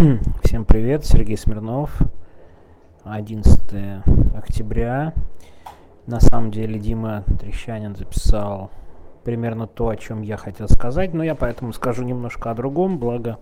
[0.44, 1.98] Всем привет, Сергей Смирнов.
[3.04, 4.02] 11
[4.34, 5.12] октября.
[6.06, 8.70] На самом деле Дима Трещанин записал
[9.24, 13.40] примерно то, о чем я хотел сказать, но я поэтому скажу немножко о другом, благо,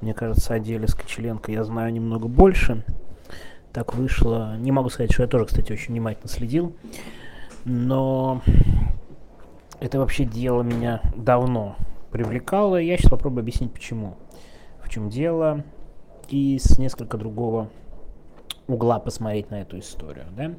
[0.00, 2.82] мне кажется, о деле Скочеленко я знаю немного больше.
[3.74, 4.56] Так вышло.
[4.56, 6.74] Не могу сказать, что я тоже, кстати, очень внимательно следил,
[7.66, 8.40] но
[9.80, 11.76] это вообще дело меня давно
[12.10, 14.16] привлекало, я сейчас попробую объяснить, почему.
[14.82, 15.62] В чем дело,
[16.30, 17.68] и с несколько другого
[18.68, 20.54] угла посмотреть на эту историю, да.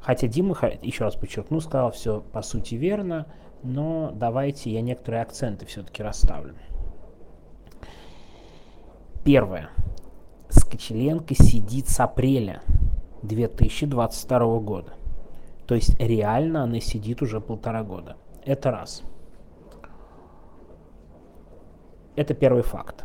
[0.00, 3.26] Хотя Дима, еще раз подчеркну, сказал все по сути верно,
[3.62, 6.54] но давайте я некоторые акценты все-таки расставлю.
[9.24, 9.70] Первое.
[10.48, 12.62] Скочеленко сидит с апреля
[13.22, 14.92] 2022 года.
[15.66, 18.16] То есть реально она сидит уже полтора года.
[18.44, 19.02] Это раз.
[22.16, 23.04] Это первый факт.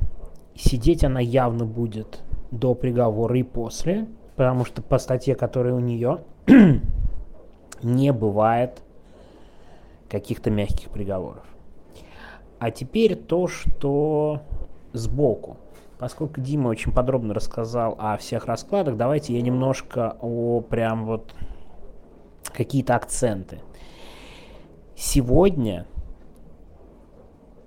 [0.56, 2.22] Сидеть она явно будет
[2.52, 6.20] до приговора и после, потому что по статье, которая у нее,
[7.82, 8.82] не бывает
[10.10, 11.44] каких-то мягких приговоров.
[12.60, 14.42] А теперь то, что
[14.94, 15.58] сбоку.
[15.98, 21.34] Поскольку Дима очень подробно рассказал о всех раскладах, давайте я немножко о прям вот
[22.54, 23.60] какие-то акценты.
[24.96, 25.88] Сегодня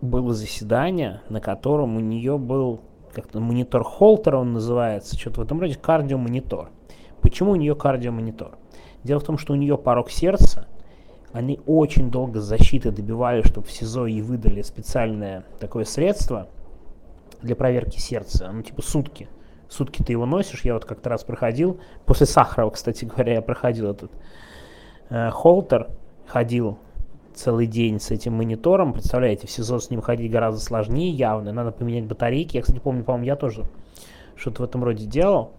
[0.00, 2.80] было заседание, на котором у нее был
[3.12, 6.69] как-то монитор Холтера он называется, что-то в этом роде, кардиомонитор.
[7.22, 8.58] Почему у нее кардиомонитор?
[9.05, 10.66] Дело в том, что у нее порог сердца,
[11.33, 16.48] они очень долго защиты добивали, чтобы в СИЗО ей выдали специальное такое средство
[17.42, 19.28] для проверки сердца, ну типа сутки.
[19.69, 23.91] Сутки ты его носишь, я вот как-то раз проходил, после Сахарова, кстати говоря, я проходил
[23.91, 24.12] этот
[25.08, 25.88] э, Холтер,
[26.27, 26.78] ходил
[27.36, 28.92] целый день с этим монитором.
[28.92, 31.52] Представляете, в СИЗО с ним ходить гораздо сложнее явно.
[31.52, 32.56] Надо поменять батарейки.
[32.56, 33.64] Я, кстати, помню, по-моему, я тоже
[34.34, 35.52] что-то в этом роде делал.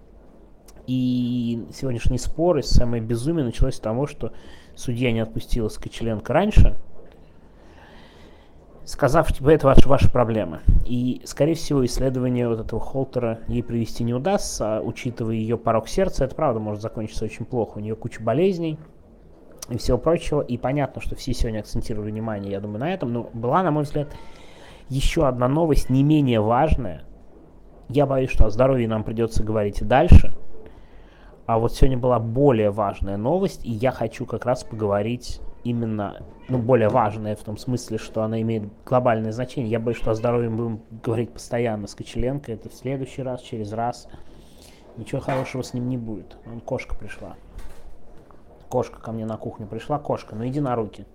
[0.87, 4.31] И сегодняшний спор и самое безумие началось с того, что
[4.75, 6.77] судья не отпустила Скочеленко раньше,
[8.85, 10.61] сказав, типа, это ваши, ваши проблемы.
[10.85, 15.89] И, скорее всего, исследование вот этого Холтера ей привести не удастся, а, учитывая ее порог
[15.89, 17.79] сердца, это правда может закончиться очень плохо.
[17.79, 18.79] У нее куча болезней,
[19.69, 20.41] и всего прочего.
[20.41, 23.13] И понятно, что все сегодня акцентировали внимание, я думаю, на этом.
[23.13, 24.13] Но была, на мой взгляд,
[24.89, 27.03] еще одна новость, не менее важная.
[27.89, 30.33] Я боюсь, что о здоровье нам придется говорить и дальше.
[31.45, 36.57] А вот сегодня была более важная новость, и я хочу как раз поговорить именно, ну,
[36.57, 39.71] более важная в том смысле, что она имеет глобальное значение.
[39.71, 42.51] Я боюсь, что о здоровье мы будем говорить постоянно с Кочеленко.
[42.51, 44.09] Это в следующий раз, через раз.
[44.97, 46.37] Ничего хорошего с ним не будет.
[46.45, 47.35] Вон кошка пришла.
[48.69, 49.99] Кошка ко мне на кухню пришла.
[49.99, 51.05] Кошка, ну иди на руки.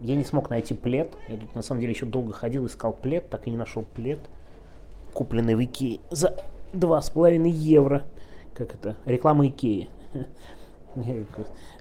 [0.00, 1.12] Я не смог найти плед.
[1.28, 4.20] Я тут на самом деле еще долго ходил, искал плед, так и не нашел плед.
[5.12, 6.36] Купленный в Икее за
[6.72, 8.04] 2,5 евро.
[8.54, 8.96] Как это?
[9.04, 9.88] Реклама Икеи.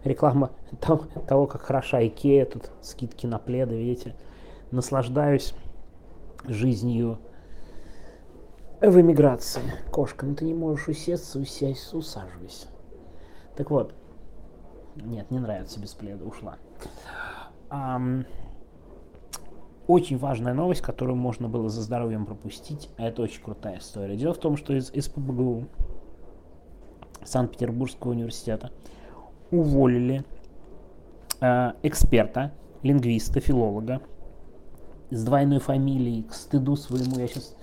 [0.03, 2.45] Реклама того, как хороша Икея.
[2.45, 4.15] Тут скидки на пледы, видите.
[4.71, 5.53] Наслаждаюсь
[6.45, 7.19] жизнью
[8.81, 9.61] в эмиграции.
[9.91, 12.67] Кошка, ну ты не можешь усесться, усясь, усаживайся.
[13.55, 13.94] Так вот,
[14.95, 16.57] нет, не нравится без пледа, ушла.
[17.69, 18.25] Um,
[19.87, 24.15] очень важная новость, которую можно было за здоровьем пропустить, а это очень крутая история.
[24.15, 25.65] Дело в том, что из СПБГУ
[27.25, 28.71] Санкт-Петербургского университета
[29.51, 30.23] уволили
[31.41, 34.01] э, эксперта, лингвиста, филолога
[35.09, 37.55] с двойной фамилией, к стыду своему, я сейчас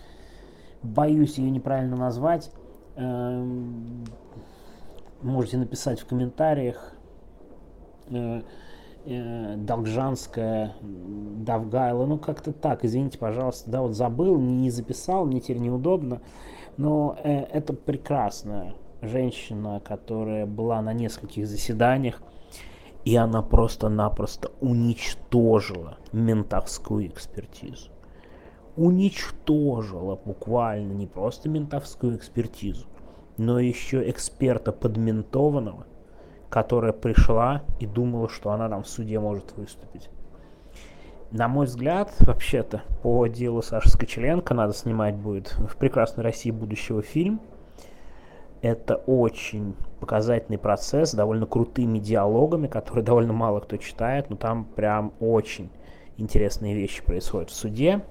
[0.83, 2.53] боюсь ее неправильно назвать,
[2.97, 3.45] э,
[5.23, 6.95] можете написать в комментариях,
[9.07, 16.21] Долгжанская, Давгайла, ну как-то так, извините, пожалуйста, да, вот забыл, не записал, мне теперь неудобно,
[16.77, 22.23] но э, это прекрасная женщина, которая была на нескольких заседаниях,
[23.05, 27.91] и она просто-напросто уничтожила ментовскую экспертизу.
[28.77, 32.87] Уничтожила буквально не просто ментовскую экспертизу,
[33.39, 35.87] но еще эксперта подментованного,
[36.51, 40.11] которая пришла и думала, что она там в суде может выступить.
[41.31, 47.03] На мой взгляд, вообще-то, по делу Саши Скочеленко надо снимать будет в «Прекрасной России» будущего
[47.03, 47.41] фильм.
[48.63, 55.13] Это очень показательный процесс, довольно крутыми диалогами, которые довольно мало кто читает, но там прям
[55.21, 55.71] очень
[56.17, 58.03] интересные вещи происходят в суде.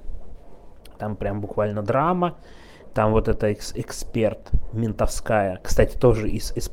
[0.97, 2.37] Там прям буквально драма.
[2.93, 6.69] Там вот эта экс эксперт ментовская, кстати, тоже из, из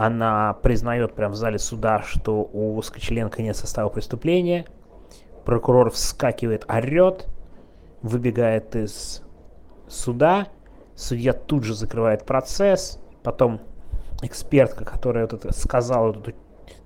[0.00, 4.64] она признает прямо в зале суда, что у Скочеленко нет состава преступления.
[5.44, 7.28] Прокурор вскакивает, орет,
[8.00, 9.22] выбегает из
[9.88, 10.48] суда,
[10.94, 13.60] судья тут же закрывает процесс, потом
[14.22, 16.16] экспертка, которая вот это сказала,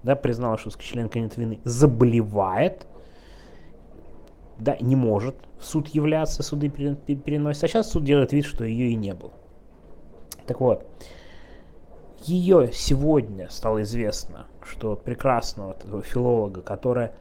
[0.02, 2.84] да, признала, что Скочеленко нет вины, заболевает,
[4.58, 8.88] да, не может в суд являться, суды переносят, а сейчас суд делает вид, что ее
[8.88, 9.34] и не было.
[10.48, 10.84] Так вот,
[12.28, 17.14] ее сегодня стало известно, что прекрасного этого филолога, которая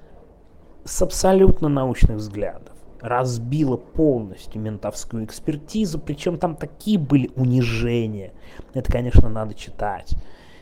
[0.86, 8.32] с абсолютно научных взглядов разбила полностью ментовскую экспертизу, причем там такие были унижения.
[8.74, 10.16] Это, конечно, надо читать.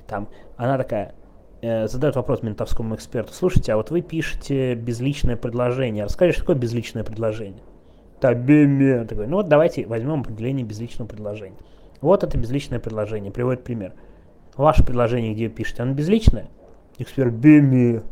[0.08, 0.28] Там
[0.58, 1.14] она такая,
[1.62, 6.56] э, задает вопрос ментовскому эксперту, слушайте, а вот вы пишете безличное предложение, расскажите, что такое
[6.56, 7.64] безличное предложение?
[8.20, 9.06] Табеме.
[9.06, 11.58] Такой, ну вот давайте возьмем определение безличного предложения.
[12.02, 13.94] Вот это безличное предложение, приводит пример.
[14.58, 16.50] Ваше предложение, где пишете, оно безличное?
[16.98, 18.04] Эксперт, беме.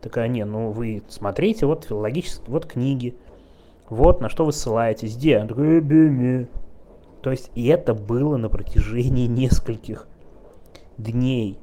[0.00, 3.14] Такая, не, ну вы смотрите, вот филологические, вот книги,
[3.88, 5.38] вот на что вы ссылаетесь, где?
[5.38, 6.48] Он такой, беме.
[7.20, 10.08] То есть и это было на протяжении нескольких
[10.98, 11.58] дней.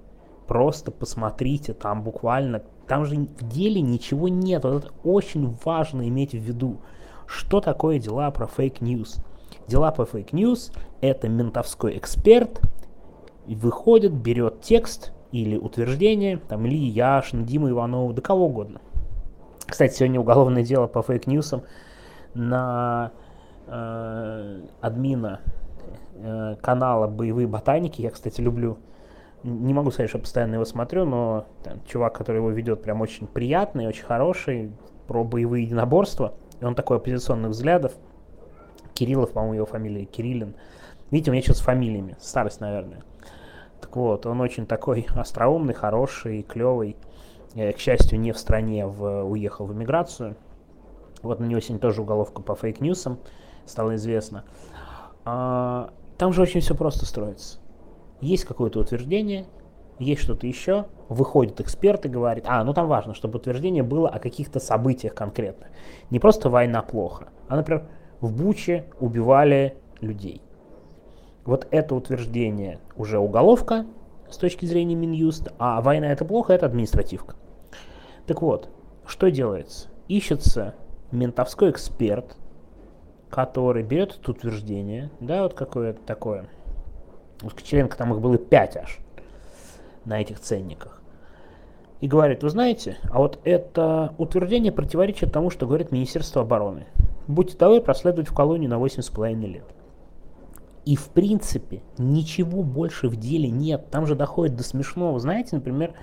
[0.47, 4.63] Просто посмотрите, там буквально, там же в деле ничего нет.
[4.63, 6.77] Вот это очень важно иметь в виду.
[7.27, 9.17] Что такое дела про fake news?
[9.67, 12.59] Дела по fake news– это ментовской эксперт,
[13.47, 18.81] выходит, берет текст или утверждение, там, Ильи Яшин, Дима Иванова, да кого угодно.
[19.65, 21.63] Кстати, сегодня уголовное дело по фейк-ньюсам
[22.33, 23.11] на
[23.67, 25.41] э, админа
[26.15, 28.01] э, канала «Боевые ботаники».
[28.01, 28.77] Я, кстати, люблю
[29.43, 33.27] не могу сказать, что постоянно его смотрю, но там, чувак, который его ведет, прям очень
[33.27, 34.71] приятный, очень хороший,
[35.07, 36.33] про боевые единоборства.
[36.59, 37.93] И он такой оппозиционных взглядов.
[38.93, 40.55] Кириллов, по-моему, его фамилия, Кириллин.
[41.09, 43.03] Видите, у меня что с фамилиями, старость, наверное.
[43.81, 46.97] Так вот, он очень такой остроумный, хороший, клевый.
[47.55, 50.35] К счастью, не в стране, в, уехал в эмиграцию.
[51.23, 53.19] Вот на него сегодня тоже уголовка по фейк-ньюсам
[53.65, 54.45] стало известно.
[55.25, 57.59] А, там же очень все просто строится.
[58.21, 59.45] Есть какое-то утверждение,
[59.99, 64.19] есть что-то еще, выходит эксперт и говорит, а, ну там важно, чтобы утверждение было о
[64.19, 65.67] каких-то событиях конкретно.
[66.09, 67.87] Не просто война плохо, а, например,
[68.21, 70.41] в Буче убивали людей.
[71.49, 73.87] Вот это утверждение уже уголовка
[74.29, 77.35] с точки зрения Минюста, а война это плохо, это административка.
[78.27, 78.69] Так вот,
[79.07, 79.87] что делается?
[80.07, 80.75] Ищется
[81.11, 82.37] ментовской эксперт,
[83.31, 86.45] который берет это утверждение, да, вот какое-то такое.
[87.41, 88.99] У Скочеленко там их было 5 аж
[90.05, 91.01] на этих ценниках.
[91.99, 96.85] И говорит, вы знаете, а вот это утверждение противоречит тому, что говорит Министерство обороны.
[97.25, 99.65] Будьте добры проследовать в колонию на 8,5 лет.
[100.85, 103.89] И в принципе ничего больше в деле нет.
[103.91, 105.19] Там же доходит до смешного.
[105.19, 105.93] Знаете, например,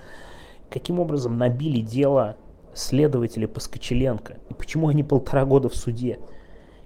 [0.69, 2.37] каким образом набили дело
[2.73, 6.19] следователи по Скочеленко и почему они полтора года в суде.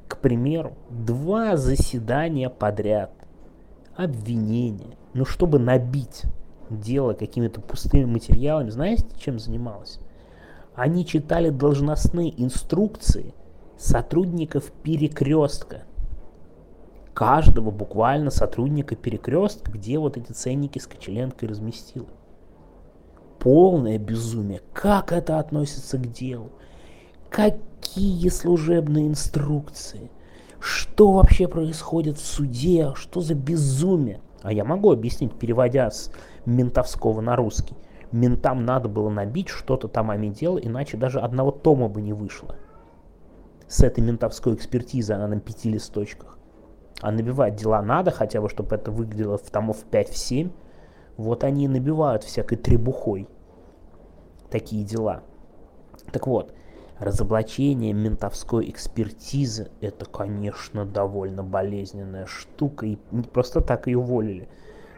[0.07, 3.11] К примеру, два заседания подряд,
[3.95, 4.97] обвинения.
[5.13, 6.23] Ну, чтобы набить
[6.69, 9.99] дело какими-то пустыми материалами, знаете, чем занималась?
[10.73, 13.33] Они читали должностные инструкции
[13.77, 15.83] сотрудников перекрестка.
[17.21, 22.07] Каждого буквально сотрудника перекрестка, где вот эти ценники с Кочеленко разместила.
[23.37, 24.61] Полное безумие.
[24.73, 26.49] Как это относится к делу?
[27.29, 30.09] Какие служебные инструкции?
[30.59, 32.93] Что вообще происходит в суде?
[32.95, 34.19] Что за безумие?
[34.41, 36.11] А я могу объяснить, переводя с
[36.47, 37.75] ментовского на русский.
[38.11, 42.55] Ментам надо было набить что-то там ами дело, иначе даже одного тома бы не вышло.
[43.67, 46.39] С этой ментовской экспертизы она на пяти листочках.
[46.99, 50.51] А набивать дела надо, хотя бы, чтобы это выглядело в томов 5-7.
[51.17, 53.27] Вот они и набивают всякой требухой
[54.49, 55.23] такие дела.
[56.11, 56.53] Так вот,
[56.99, 64.47] разоблачение ментовской экспертизы– это, конечно, довольно болезненная штука, и не просто так ее уволили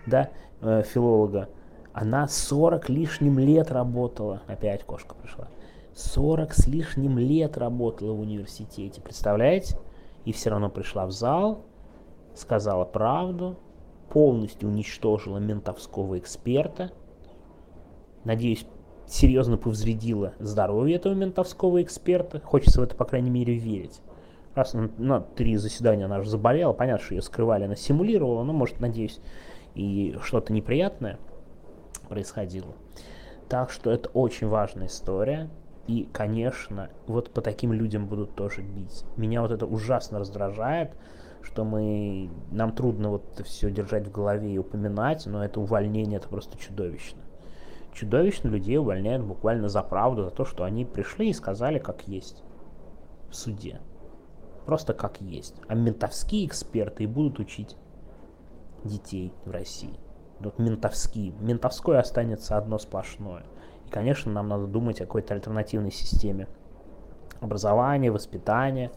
[0.06, 0.30] да,
[0.62, 1.50] э, филолога,
[1.94, 5.48] она 40 лишним лет работала, опять кошка пришла,
[5.96, 9.78] 40 с лишним лет работала в университете, представляете?
[10.26, 11.66] И все равно пришла в зал,
[12.36, 13.58] сказала правду,
[14.10, 16.92] полностью уничтожила ментовского эксперта,
[18.24, 18.66] надеюсь,
[19.08, 24.02] серьезно повзведила здоровье этого ментовского эксперта, хочется в это, по крайней мере, верить.
[24.56, 28.54] Раз на, на три заседания она же заболела, понятно, что ее скрывали, она симулировала, но,
[28.54, 29.20] может, надеюсь,
[29.74, 31.18] и что-то неприятное
[32.08, 32.74] происходило.
[33.50, 35.50] Так что это очень важная история.
[35.88, 39.04] И, конечно, вот по таким людям будут тоже бить.
[39.18, 40.96] Меня вот это ужасно раздражает,
[41.44, 46.18] что мы, нам трудно вот это все держать в голове и упоминать, но это увольнение,
[46.18, 47.22] это просто чудовищно.
[47.94, 52.44] Чудовищно людей увольняют буквально за правду, за то, что они пришли и сказали, как есть
[53.30, 53.82] в суде.
[54.66, 55.56] Просто как есть.
[55.68, 57.76] А ментовские эксперты и будут учить
[58.84, 60.00] детей в России.
[60.40, 61.34] Вот ментовские.
[61.40, 63.44] Ментовское останется одно сплошное.
[63.86, 66.48] И, конечно, нам надо думать о какой-то альтернативной системе
[67.42, 68.92] образования, воспитания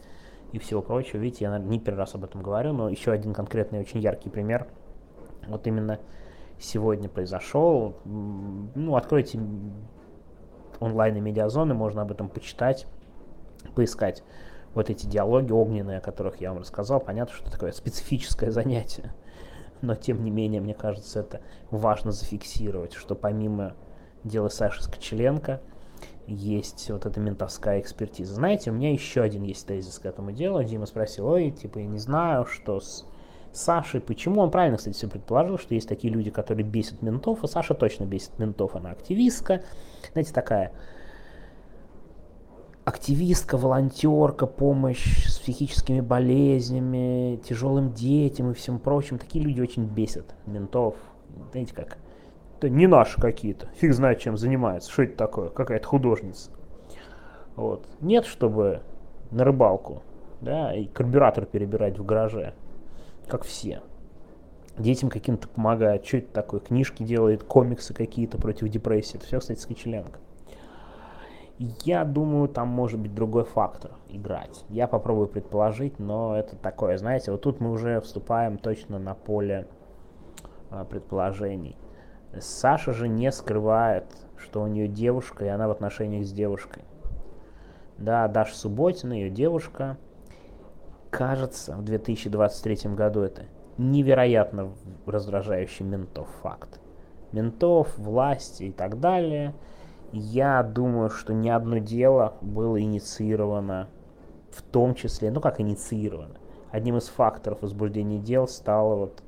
[0.52, 1.18] и всего прочего.
[1.18, 4.30] Видите, я, наверное, не первый раз об этом говорю, но еще один конкретный очень яркий
[4.30, 4.66] пример.
[5.48, 5.98] Вот именно
[6.58, 7.96] сегодня произошел.
[8.04, 9.40] Ну, откройте
[10.80, 12.86] онлайн и медиазоны, можно об этом почитать,
[13.74, 14.22] поискать
[14.74, 17.00] вот эти диалоги огненные, о которых я вам рассказал.
[17.00, 19.14] Понятно, что это такое специфическое занятие,
[19.80, 23.74] но тем не менее, мне кажется, это важно зафиксировать, что помимо
[24.22, 25.60] дела Саши Скочеленко
[26.26, 28.34] есть вот эта ментовская экспертиза.
[28.34, 30.62] Знаете, у меня еще один есть тезис к этому делу.
[30.62, 33.06] Дима спросил, ой, типа, я не знаю, что с
[33.52, 37.48] Сашей, почему он правильно, кстати, все предположил, что есть такие люди, которые бесят ментов, и
[37.48, 39.62] Саша точно бесит ментов, она активистка,
[40.12, 40.72] знаете, такая
[42.84, 49.18] активистка, волонтерка, помощь с психическими болезнями, тяжелым детям и всем прочим.
[49.18, 50.94] Такие люди очень бесят ментов.
[51.50, 51.98] Знаете как?
[52.56, 53.68] Это не наши какие-то.
[53.76, 54.90] Фиг знает, чем занимаются.
[54.90, 55.48] Что это такое?
[55.50, 56.50] Какая-то художница.
[57.54, 57.86] Вот.
[58.00, 58.82] Нет, чтобы
[59.30, 60.02] на рыбалку,
[60.40, 62.54] да, и карбюратор перебирать в гараже
[63.26, 63.82] как все.
[64.78, 66.06] Детям каким-то помогает.
[66.06, 66.60] Что это такое?
[66.60, 69.16] Книжки делает, комиксы какие-то против депрессии.
[69.16, 70.18] Это все, кстати, Скочеленко.
[71.58, 74.64] Я думаю, там может быть другой фактор играть.
[74.68, 79.66] Я попробую предположить, но это такое, знаете, вот тут мы уже вступаем точно на поле
[80.68, 81.76] а, предположений.
[82.40, 84.04] Саша же не скрывает,
[84.36, 86.84] что у нее девушка, и она в отношениях с девушкой.
[87.98, 89.96] Да, Даша Субботина, ее девушка,
[91.10, 93.46] кажется, в 2023 году это
[93.78, 94.72] невероятно
[95.06, 96.80] раздражающий ментов факт.
[97.32, 99.54] Ментов, власти и так далее.
[100.12, 103.88] Я думаю, что ни одно дело было инициировано,
[104.50, 106.36] в том числе, ну как инициировано,
[106.70, 109.22] одним из факторов возбуждения дел стала вот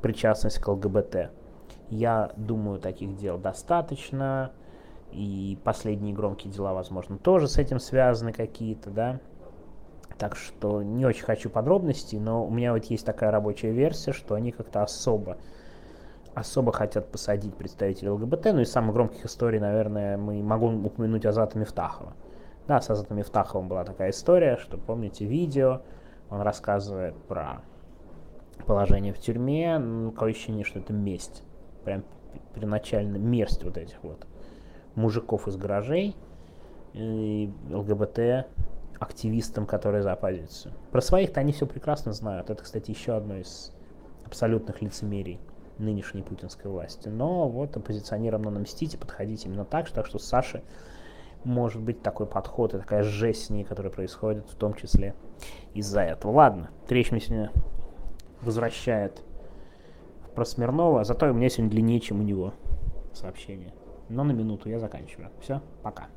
[0.00, 1.30] причастность к ЛГБТ.
[1.92, 4.50] Я думаю, таких дел достаточно,
[5.10, 9.20] и последние громкие дела, возможно, тоже с этим связаны какие-то, да.
[10.16, 14.34] Так что не очень хочу подробностей, но у меня вот есть такая рабочая версия, что
[14.34, 15.36] они как-то особо
[16.32, 18.46] особо хотят посадить представителей ЛГБТ.
[18.54, 22.14] Ну и самых громких историй, наверное, мы могу упомянуть Азата Мифтахова.
[22.66, 25.82] Да, с Азатом Мифтаховым была такая история, что, помните, видео,
[26.30, 27.60] он рассказывает про
[28.66, 31.42] положение в тюрьме, ну, такое ощущение, что это месть.
[31.84, 32.04] Прям
[32.54, 34.26] первоначально месть вот этих вот
[34.94, 36.16] мужиков из гаражей
[36.92, 38.46] и ЛГБТ
[38.98, 40.74] активистам, которые за оппозицию.
[40.90, 42.50] Про своих-то они все прекрасно знают.
[42.50, 43.72] Это, кстати, еще одно из
[44.24, 45.40] абсолютных лицемерий
[45.78, 47.08] нынешней путинской власти.
[47.08, 50.62] Но вот оппозиционерам надо мстить и подходить именно так, так что с Сашей
[51.44, 55.14] может быть такой подход и такая жесть с ней, которая происходит в том числе
[55.74, 56.30] из-за этого.
[56.32, 57.50] Ладно, речь мне сегодня
[58.42, 59.22] возвращает
[60.34, 62.54] про Смирнова, зато у меня сегодня длиннее, чем у него
[63.12, 63.72] сообщение.
[64.08, 65.30] Но на минуту я заканчиваю.
[65.40, 66.08] Все, пока.